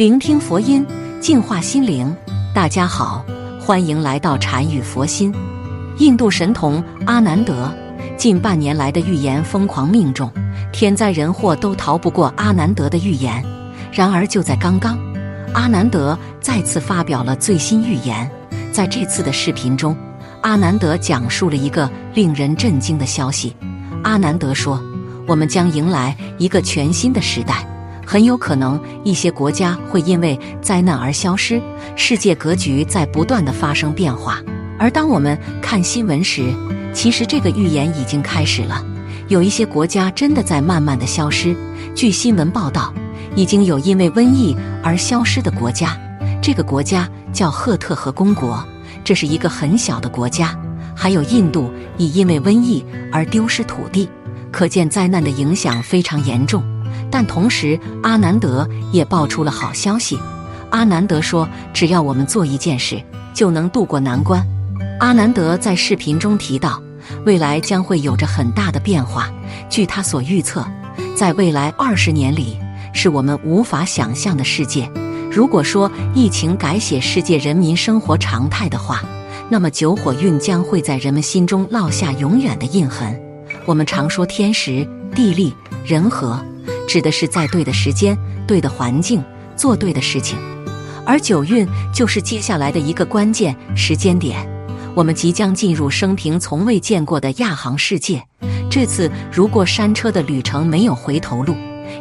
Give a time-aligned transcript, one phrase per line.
[0.00, 0.82] 聆听佛音，
[1.20, 2.16] 净化心灵。
[2.54, 3.22] 大家好，
[3.60, 5.30] 欢迎来到禅语佛心。
[5.98, 7.70] 印度神童阿南德
[8.16, 10.32] 近半年来的预言疯狂命中，
[10.72, 13.44] 天灾人祸都逃不过阿南德的预言。
[13.92, 14.98] 然而就在刚刚，
[15.52, 18.26] 阿南德再次发表了最新预言。
[18.72, 19.94] 在这次的视频中，
[20.40, 23.54] 阿南德讲述了一个令人震惊的消息。
[24.02, 24.82] 阿南德说。
[25.26, 27.64] 我们将迎来一个全新的时代，
[28.10, 31.62] 很有可能一些国家会因为灾难而消失，
[31.94, 34.40] 世界格局在不断的发生变化。
[34.80, 36.52] 而当我们看新闻时，
[36.92, 38.84] 其实这个预言已经开始了。
[39.28, 41.54] 有一些国家真的在慢慢的消失。
[41.94, 42.92] 据新闻报道，
[43.36, 45.96] 已经有因为瘟疫而消失的国家，
[46.42, 48.60] 这个国家叫赫特河公国，
[49.04, 50.58] 这是一个很小的国家。
[50.96, 54.08] 还有印度已因为瘟疫而丢失土地。
[54.50, 56.60] 可见灾难的影响非常严重，
[57.10, 60.18] 但同时阿南德也爆出了好消息。
[60.70, 63.02] 阿南德说：“只要我们做一件事，
[63.34, 64.40] 就能渡过难关。”
[65.00, 66.80] 阿南德在视频中提到，
[67.24, 69.28] 未来将会有着很大的变化。
[69.68, 70.64] 据他所预测，
[71.16, 72.56] 在未来二十年里，
[72.92, 74.88] 是我们无法想象的世界。
[75.30, 79.02] 如果说疫情改写世界人民生活常态的话，
[79.48, 83.20] 那么九火运将会在人们心中烙下永远的印痕。
[83.64, 85.52] 我们常说天时、地利、
[85.84, 86.40] 人和，
[86.90, 89.22] 指的是在对的时间、对的环境
[89.54, 90.36] 做对的事情。
[91.06, 94.44] 而九运就是接下来的一个关键时间点。
[94.96, 98.20] 我们即将进入生平从未见过的亚航世界。
[98.68, 101.54] 这次如果山车的旅程没有回头路，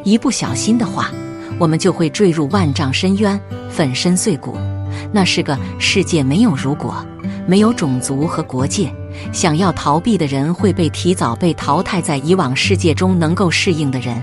[0.04, 1.12] 一不小心的话，
[1.60, 4.58] 我们就会坠入万丈深渊，粉身碎骨。
[5.14, 7.06] 那是个世界没有如果，
[7.46, 8.92] 没有种族和国界。
[9.32, 14.20] 想要逃避的人会被提早被淘汰，在以往世界中能够适应的人，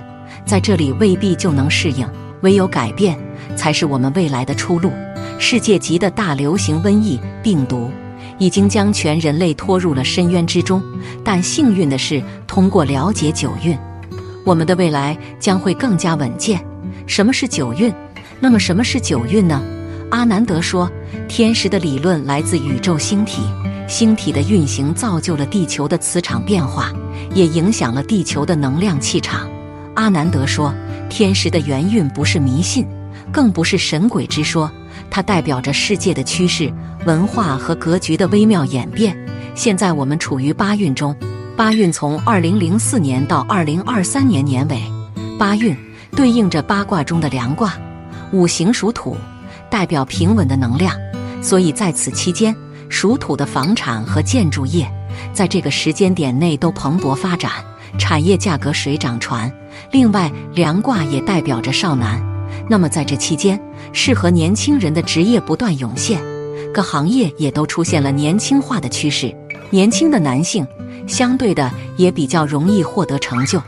[0.47, 2.09] 在这里未必就能适应。
[2.43, 3.19] 唯有改变，
[3.57, 4.93] 才是我们未来的出路。
[5.39, 7.91] 世界级的大流行瘟疫病毒，
[8.39, 10.83] 已经将全人类拖入了深渊之中。
[11.25, 13.77] 但幸运的是，通过了解九运，
[14.45, 16.63] 我们的未来将会更加稳健。
[17.07, 17.93] 什么是九运？
[18.39, 19.61] 那么什么是九运呢？
[20.11, 20.89] 阿南德说，
[21.27, 23.43] 天时的理论来自宇宙星体。
[23.89, 26.93] 星体的运行造就了地球的磁场变化，
[27.35, 29.49] 也影响了地球的能量气场。
[29.97, 30.73] 阿南德说
[31.11, 32.87] ：“天时的元运不是迷信，
[33.33, 34.71] 更不是神鬼之说，
[35.11, 36.73] 它代表着世界的趋势、
[37.07, 39.17] 文化和格局的微妙演变。
[39.55, 41.17] 现在我们处于八运中，
[41.57, 44.81] 八运从二零零四年到二零二三年年尾，
[45.39, 45.75] 八运
[46.15, 47.73] 对应着八卦中的良卦，
[48.33, 49.17] 五行属土，
[49.71, 50.95] 代表平稳的能量，
[51.43, 52.55] 所以在此期间。”
[52.89, 54.89] 属土的房产和建筑业，
[55.33, 57.51] 在这个时间点内都蓬勃发展，
[57.99, 59.53] 产业价格水涨船。
[59.91, 62.21] 另外，梁卦也代表着少男，
[62.69, 63.61] 那么在这期间，
[63.93, 66.21] 适合年轻人的职业不断涌现，
[66.73, 69.35] 各行业也都出现了年轻化的趋势。
[69.71, 70.67] 年轻的男性，
[71.07, 73.61] 相对的也比较容易获得成就。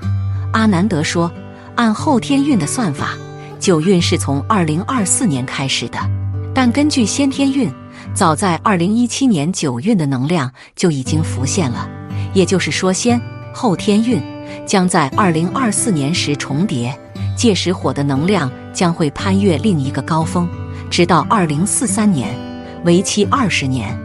[0.53, 1.31] 阿南德说，
[1.75, 3.17] 按后天运的算法，
[3.59, 5.99] 九运是从二零二四年开始的，
[6.55, 7.71] 但根据先天运。
[8.15, 11.89] 早在二零一七年九运的能量就已经浮现了，
[12.33, 13.21] 也就是说，先
[13.53, 14.21] 后天运
[14.67, 16.97] 将在二零二四年时重叠，
[17.37, 20.49] 届时火的能量将会攀越另一个高峰，
[20.91, 22.35] 直到二零四三年，
[22.85, 23.99] 为期二十年。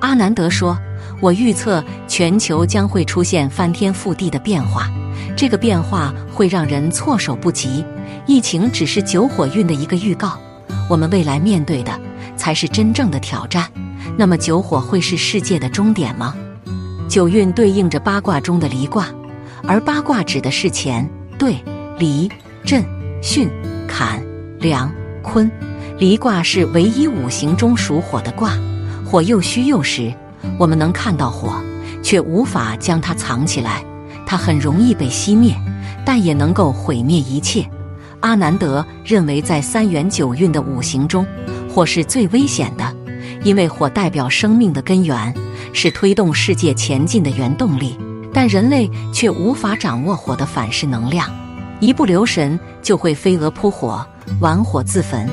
[0.00, 0.78] 阿南德说
[1.20, 4.90] ：“我预测全球将会出现翻天覆地的变化，
[5.36, 7.84] 这个变化会让人措手不及。
[8.26, 10.38] 疫情只是九火运的一个预告，
[10.88, 11.92] 我们未来面对的。”
[12.36, 13.70] 才是真正的挑战。
[14.18, 16.34] 那么九火会是世界的终点吗？
[17.08, 19.06] 九运对应着八卦中的离卦，
[19.66, 21.08] 而八卦指的是乾、
[21.38, 21.56] 兑、
[21.98, 22.30] 离、
[22.64, 22.84] 震、
[23.22, 23.48] 巽、
[23.88, 24.22] 坎、
[24.60, 24.92] 梁、
[25.22, 25.50] 坤。
[25.98, 28.52] 离卦是唯一五行中属火的卦，
[29.04, 30.12] 火又虚又实。
[30.58, 31.62] 我们能看到火，
[32.02, 33.82] 却无法将它藏起来，
[34.26, 35.54] 它很容易被熄灭，
[36.04, 37.64] 但也能够毁灭一切。
[38.20, 41.24] 阿南德认为，在三元九运的五行中。
[41.70, 42.94] 火是最危险的，
[43.42, 45.34] 因为火代表生命的根源，
[45.72, 47.98] 是推动世界前进的原动力。
[48.34, 51.30] 但人类却无法掌握火的反噬能量，
[51.80, 54.04] 一不留神就会飞蛾扑火，
[54.40, 55.26] 玩火自焚。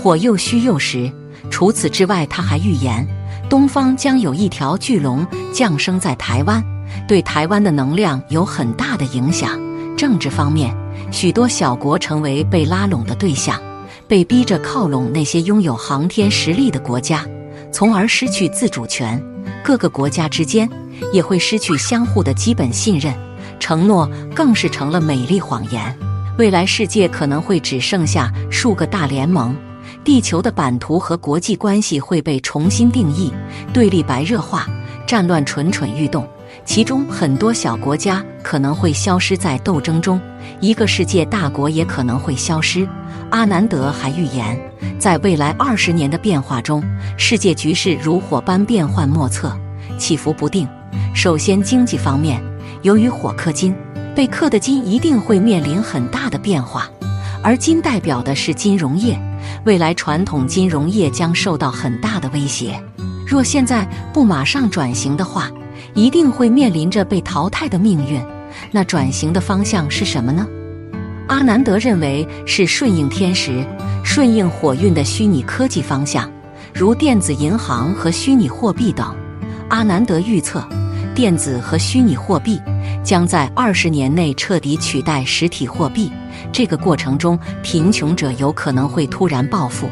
[0.00, 1.10] 火又虚又实。
[1.50, 3.06] 除此之外，他还预言
[3.50, 6.62] 东方将有一条巨龙降生在台湾，
[7.06, 9.60] 对台湾的能量有很大的影响。
[9.96, 10.74] 政治方面，
[11.10, 13.60] 许多小国成为被拉拢的对象。
[14.06, 17.24] 被逼着靠拢那些拥有航天实力的国家，
[17.72, 19.20] 从而失去自主权。
[19.62, 20.68] 各个国家之间
[21.12, 23.14] 也会失去相互的基本信任，
[23.58, 25.96] 承诺更是成了美丽谎言。
[26.36, 29.54] 未来世界可能会只剩下数个大联盟，
[30.02, 33.32] 地球的版图和国际关系会被重新定义，
[33.72, 34.66] 对立白热化，
[35.06, 36.28] 战乱蠢蠢欲动，
[36.64, 40.20] 其中很多小国家可能会消失在斗争中，
[40.60, 42.88] 一个世界大国也可能会消失。
[43.30, 44.58] 阿南德还预言，
[44.98, 46.82] 在未来二十年的变化中，
[47.16, 49.56] 世界局势如火般变幻莫测，
[49.98, 50.68] 起伏不定。
[51.14, 52.42] 首先，经济方面，
[52.82, 53.74] 由于火克金。
[54.14, 56.88] 被克的金一定会面临很大的变化，
[57.42, 59.20] 而金代表的是金融业，
[59.64, 62.80] 未来传统金融业将受到很大的威胁。
[63.26, 65.50] 若现在不马上转型的话，
[65.94, 68.24] 一定会面临着被淘汰的命运。
[68.70, 70.46] 那转型的方向是什么呢？
[71.26, 73.66] 阿南德认为是顺应天时、
[74.04, 76.30] 顺应火运的虚拟科技方向，
[76.72, 79.12] 如电子银行和虚拟货币等。
[79.70, 80.64] 阿南德预测，
[81.14, 82.60] 电子和虚拟货币。
[83.02, 86.10] 将在二十年内彻底取代实体货币。
[86.50, 89.88] 这个过程中，贫穷者有可能会突然暴富，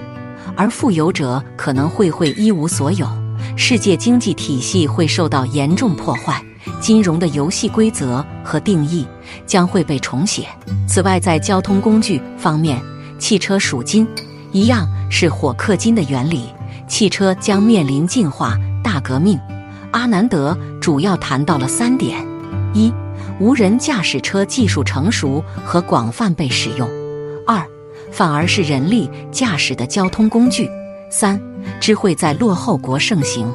[0.56, 3.06] 而富有者可能会会一无所有。
[3.54, 6.42] 世界经济体系会受到严重破坏，
[6.80, 9.06] 金融的游戏规则和定义
[9.46, 10.48] 将会被重写。
[10.88, 12.80] 此外，在交通工具方面，
[13.18, 14.08] 汽车属金，
[14.52, 16.46] 一样是火克金的原理，
[16.88, 19.38] 汽车将面临进化大革命。
[19.92, 22.26] 阿南德主要谈到了三点：
[22.74, 22.92] 一。
[23.38, 26.86] 无人驾驶车技术成熟和广泛被使用；
[27.46, 27.64] 二，
[28.10, 30.66] 反而是人力驾驶的交通工具；
[31.10, 31.40] 三，
[31.80, 33.52] 智慧在落后国盛行。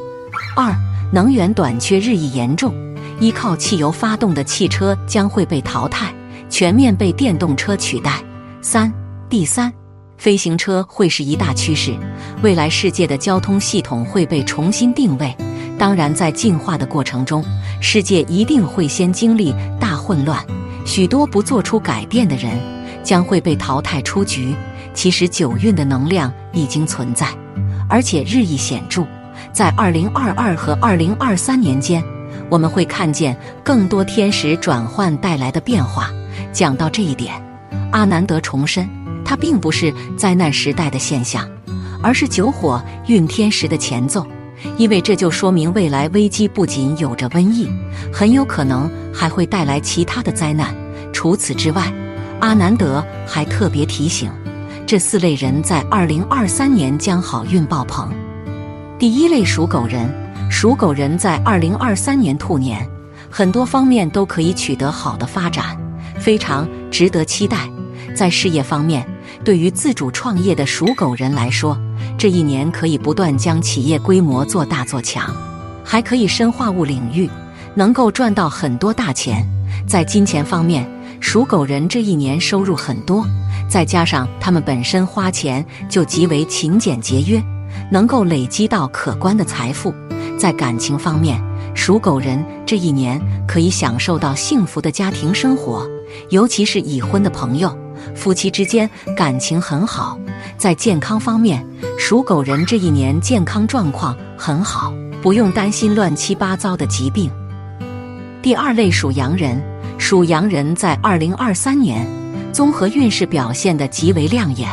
[0.56, 0.76] 二，
[1.14, 2.74] 能源短缺日益严重，
[3.20, 6.14] 依靠汽油发动的汽车将会被淘汰，
[6.50, 8.22] 全面被电动车取代。
[8.62, 8.92] 三，
[9.30, 9.72] 第三，
[10.18, 11.96] 飞行车会是一大趋势，
[12.42, 15.34] 未来世界的交通系统会被重新定位。
[15.78, 17.44] 当然，在进化的过程中，
[17.80, 20.44] 世界一定会先经历大混乱，
[20.86, 22.60] 许多不做出改变的人
[23.04, 24.56] 将会被淘汰出局。
[24.94, 27.28] 其实九运的能量已经存在，
[27.88, 29.06] 而且日益显著。
[29.54, 32.04] 在二零二二和二零二三年间，
[32.50, 36.10] 我们会看见更多天时转换带来的变化。
[36.52, 37.40] 讲到这一点，
[37.92, 38.90] 阿南德重申，
[39.24, 41.48] 它并不是灾难时代的现象，
[42.02, 44.26] 而是九火运天时的前奏。
[44.78, 47.70] 因为这就说明未来危机不仅有着瘟疫，
[48.12, 50.76] 很有可能还会带来其他的灾难。
[51.14, 51.92] 除此之外，
[52.40, 54.32] 阿南德还特别提醒，
[54.86, 58.12] 这四类人在二零二三年将好运爆棚。
[59.00, 60.08] 第一类属狗人，
[60.50, 62.88] 属狗人在二零二三年兔年，
[63.30, 65.78] 很多方面都可以取得好的发展，
[66.20, 67.70] 非常值得期待。
[68.16, 69.06] 在事业方面，
[69.44, 71.78] 对于自主创业的属狗人来说，
[72.18, 75.34] 这一年可以不断将企业规模做大做强，
[75.84, 77.30] 还可以深化物领域，
[77.76, 79.46] 能够赚到很多大钱。
[79.88, 80.86] 在金钱方面，
[81.20, 83.26] 属狗人这一年收入很多，
[83.70, 87.42] 再加上他们本身花钱就极为勤俭节约，
[87.90, 89.94] 能够累积到可观的财富。
[90.38, 91.42] 在感情方面，
[91.74, 95.88] 属狗人这一年可以享受到幸福的家庭生活，
[96.30, 97.76] 尤其是已婚的朋友。
[98.16, 100.18] 夫妻之间感情很好，
[100.58, 101.66] 在健康方面，
[101.98, 107.32] 属狗人这一年健康状况很好，不用担心乱七八糟的疾病。
[108.42, 109.62] 第二类属羊人，
[109.98, 112.06] 属羊人在二零二三年
[112.54, 114.70] 综合运势表现的极为亮眼，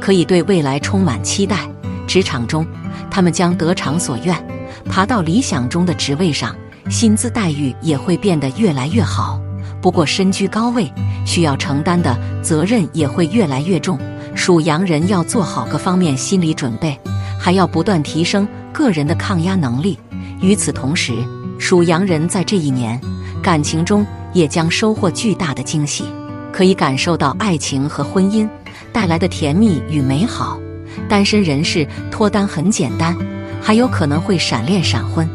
[0.00, 1.68] 可以对未来充满期待。
[2.06, 2.64] 职场中，
[3.10, 4.36] 他们将得偿所愿，
[4.88, 6.54] 爬到理想中的职位上，
[6.88, 9.40] 薪资待遇也会变得越来越好。
[9.86, 10.92] 不过，身居高位，
[11.24, 13.96] 需要承担的责任也会越来越重。
[14.34, 16.98] 属羊人要做好各方面心理准备，
[17.38, 19.96] 还要不断提升个人的抗压能力。
[20.40, 21.14] 与此同时，
[21.56, 23.00] 属羊人在这一年
[23.40, 26.04] 感情中也将收获巨大的惊喜，
[26.52, 28.48] 可以感受到爱情和婚姻
[28.92, 30.58] 带来的甜蜜与美好。
[31.08, 33.16] 单身人士脱单很简单，
[33.62, 35.28] 还有可能会闪恋闪婚，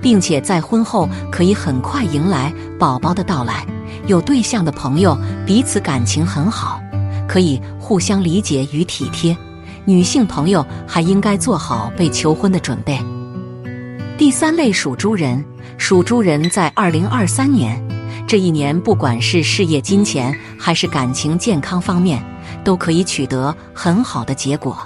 [0.00, 3.66] 并且在婚后可以很快迎来宝宝的到来。
[4.08, 6.80] 有对象的朋友彼此感情很好，
[7.28, 9.36] 可以互相理解与体贴。
[9.84, 12.98] 女性朋友还应该做好被求婚的准备。
[14.16, 15.44] 第三类属猪人，
[15.76, 17.78] 属猪人在二零二三年
[18.26, 22.22] 这一年，不管是事业、金钱还是感情、健康方面，
[22.64, 24.76] 都可以取得很好的结果。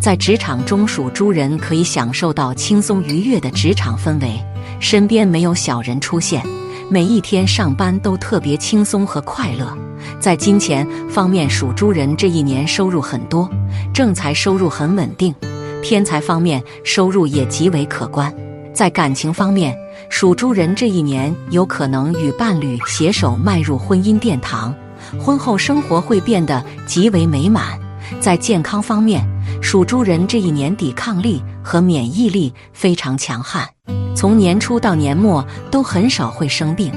[0.00, 4.44] 在职场中，属猪人可以享受到轻松愉悦的职场氛围，
[4.80, 6.44] 身边没有小人出现。
[6.88, 9.76] 每一天上班都特别轻松和快乐，
[10.20, 13.48] 在金钱方面，属猪人这一年收入很多，
[13.94, 15.34] 正财收入很稳定，
[15.82, 18.32] 偏财方面收入也极为可观。
[18.74, 19.76] 在感情方面，
[20.08, 24.74] 属猪人这一年有可能与伴侣携手迈入婚姻殿堂，
[25.18, 27.78] 婚后生活会变得极为美满。
[28.20, 29.26] 在健康方面，
[29.62, 33.68] 属猪人这一年抵抗力和免疫力非常强悍，
[34.14, 36.92] 从年初到年末都很少会生病。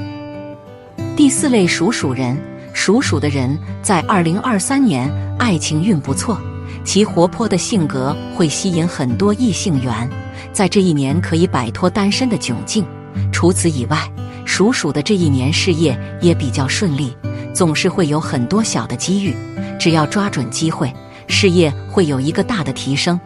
[1.16, 2.36] 第四类属鼠人，
[2.74, 6.38] 属鼠的人在二零二三年爱情运不错，
[6.84, 10.08] 其活泼的性格会吸引很多异性缘，
[10.52, 12.84] 在这一年可以摆脱单身的窘境。
[13.32, 13.98] 除此以外，
[14.44, 17.16] 属鼠的这一年事业也比较顺利，
[17.54, 19.34] 总是会有很多小的机遇，
[19.78, 20.92] 只要抓准机会，
[21.26, 23.18] 事业会有一个大的提升。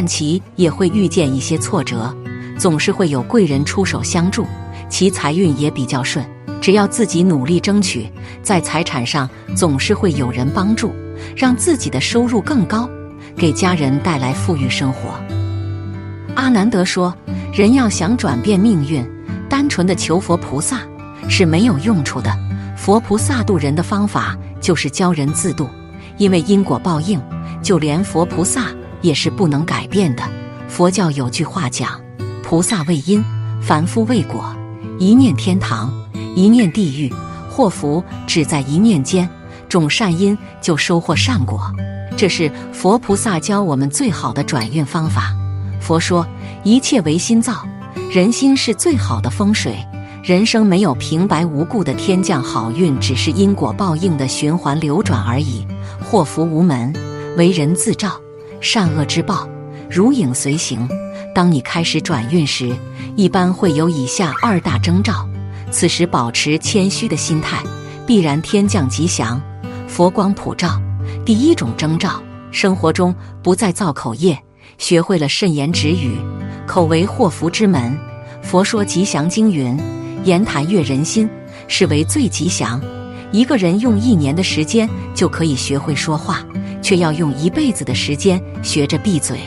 [0.00, 2.10] 但其也会遇见一些挫折，
[2.58, 4.46] 总是会有贵人出手相助，
[4.88, 6.24] 其财运也比较顺。
[6.58, 8.10] 只要自己努力争取，
[8.42, 10.90] 在财产上总是会有人帮助，
[11.36, 12.88] 让自己的收入更高，
[13.36, 15.10] 给家人带来富裕生活。
[16.34, 17.14] 阿南德说
[17.52, 19.06] ：“人要想转变命运，
[19.50, 20.80] 单纯的求佛菩萨
[21.28, 22.34] 是没有用处的。
[22.74, 25.68] 佛菩萨渡人的方法就是教人自渡，
[26.16, 27.20] 因为因果报应，
[27.62, 28.68] 就连佛菩萨
[29.02, 30.22] 也是不能改变的。
[30.68, 32.00] 佛教有句话讲：
[32.42, 33.24] 菩萨为因，
[33.60, 34.44] 凡夫为果，
[34.98, 35.92] 一念天堂。”
[36.36, 37.12] 一念地狱，
[37.50, 39.28] 祸福只在一念间。
[39.68, 41.60] 种善因就收获善果，
[42.16, 45.34] 这是佛菩萨教我们最好的转运方法。
[45.80, 46.24] 佛说，
[46.62, 47.66] 一切唯心造，
[48.12, 49.76] 人心是最好的风水。
[50.22, 55.66] 人生没有平白无故的天降好运，只是因果报应的循环流转而已。
[56.00, 56.94] 祸福无门，
[57.36, 58.12] 为人自照。
[58.60, 59.48] 善恶之报，
[59.90, 60.88] 如影随形。
[61.34, 62.74] 当你开始转运时，
[63.16, 65.28] 一般会有以下二大征兆。
[65.70, 67.62] 此时保持谦虚的心态，
[68.06, 69.40] 必然天降吉祥，
[69.86, 70.80] 佛光普照。
[71.24, 74.36] 第一种征兆，生活中不再造口业，
[74.78, 76.18] 学会了慎言止语。
[76.66, 77.96] 口为祸福之门，
[78.42, 79.78] 佛说吉祥经云：
[80.24, 81.28] 言谈悦人心，
[81.68, 82.80] 是为最吉祥。
[83.32, 86.44] 一个人用一年的时间就可以学会说话，
[86.82, 89.38] 却要用一辈子的时间学着闭嘴，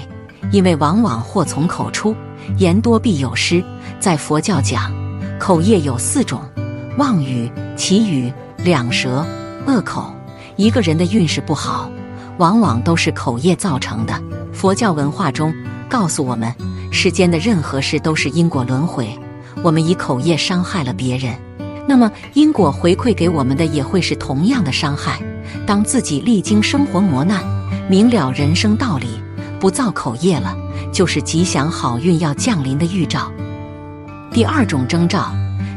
[0.52, 2.16] 因为往往祸从口出，
[2.58, 3.64] 言多必有失。
[4.00, 4.92] 在佛教讲。
[5.40, 6.40] 口业有四种：
[6.98, 9.26] 妄语、绮语、两舌、
[9.68, 10.14] 恶口。
[10.56, 11.92] 一个人的运势不好，
[12.38, 14.14] 往往都是口业造成的。
[14.54, 15.54] 佛教文化中
[15.90, 16.54] 告诉我们，
[16.92, 19.10] 世间的任何事都是因果轮回。
[19.62, 21.36] 我们以口业伤害了别人，
[21.88, 25.20] 那么因果回馈给我们的也会是同样的伤害。
[25.66, 27.44] 当自己历经生活磨难，
[27.90, 29.08] 明了人生道理，
[29.60, 30.56] 不造口业了，
[30.92, 33.32] 就是吉祥好运要降临的预兆。
[34.32, 35.34] 第二种征兆，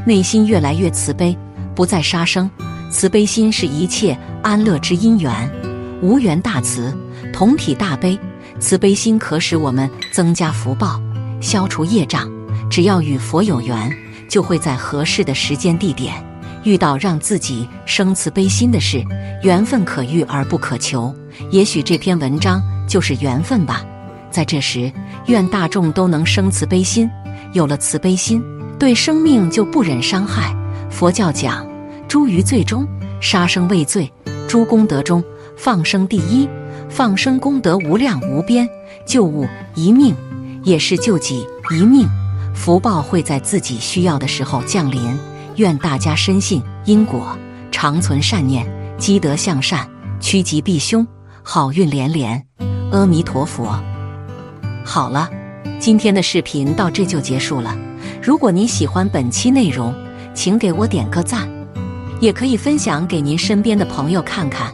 [0.07, 1.37] 内心越来越慈悲，
[1.75, 2.51] 不再杀生。
[2.91, 5.51] 慈悲心是一切安乐之因缘，
[6.01, 6.97] 无缘大慈，
[7.33, 8.19] 同体大悲。
[8.59, 11.01] 慈悲心可使我们增加福报，
[11.41, 12.31] 消除业障。
[12.71, 13.95] 只要与佛有缘，
[14.37, 16.13] 就会在合适的时间地点
[16.63, 19.03] 遇到让自己生慈悲心的事。
[19.43, 21.15] 缘分可遇而不可求，
[21.51, 23.83] 也许这篇文章就是缘分吧。
[24.31, 24.93] 在这时，
[25.29, 27.09] 愿大众都能生慈悲心。
[27.55, 28.45] 有了慈悲心，
[28.79, 30.55] 对生命就不忍伤害。
[30.91, 31.67] 佛教讲，
[32.07, 32.87] 诸于罪中，
[33.23, 34.05] 杀生畏罪；
[34.47, 35.25] 诸功德中，
[35.57, 36.47] 放生第一。
[36.91, 38.69] 放生功德无量无边，
[39.07, 40.15] 救物一命
[40.63, 42.07] 也是救己一命，
[42.57, 45.17] 福报会在自己需要的时候降临。
[45.55, 47.39] 愿大家深信因果，
[47.71, 48.67] 常存善念，
[48.99, 51.07] 积德向善，趋吉避凶，
[51.43, 52.45] 好运连连。
[52.91, 53.79] 阿弥陀佛。
[54.85, 55.31] 好了。
[55.79, 57.77] 今天的视频到这就结束了。
[58.23, 59.95] 如果您喜欢本期内容，
[60.35, 61.47] 请给我点个赞，
[62.19, 64.73] 也可以分享给您身边的朋友看看。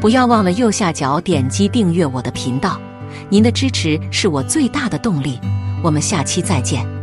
[0.00, 2.80] 不要忘了右下角点击订阅我的频道，
[3.28, 5.38] 您的支持是我最大的动力。
[5.82, 6.99] 我们下期再见。